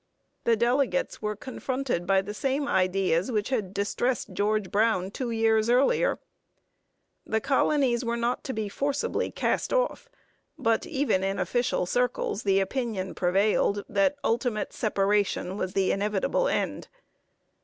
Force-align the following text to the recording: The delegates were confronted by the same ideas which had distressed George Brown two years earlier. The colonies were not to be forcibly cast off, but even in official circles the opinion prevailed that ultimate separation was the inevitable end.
The 0.45 0.55
delegates 0.55 1.21
were 1.21 1.35
confronted 1.35 2.07
by 2.07 2.23
the 2.23 2.33
same 2.33 2.67
ideas 2.67 3.31
which 3.31 3.49
had 3.49 3.71
distressed 3.71 4.33
George 4.33 4.71
Brown 4.71 5.11
two 5.11 5.29
years 5.29 5.69
earlier. 5.69 6.17
The 7.23 7.39
colonies 7.39 8.03
were 8.03 8.17
not 8.17 8.43
to 8.45 8.53
be 8.53 8.67
forcibly 8.67 9.29
cast 9.29 9.71
off, 9.71 10.09
but 10.57 10.87
even 10.87 11.23
in 11.23 11.37
official 11.37 11.85
circles 11.85 12.41
the 12.41 12.59
opinion 12.59 13.13
prevailed 13.13 13.85
that 13.87 14.15
ultimate 14.23 14.73
separation 14.73 15.55
was 15.55 15.73
the 15.73 15.91
inevitable 15.91 16.47
end. 16.47 16.87